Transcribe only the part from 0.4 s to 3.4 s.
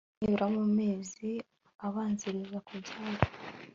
mu mezi abanziriza kubyara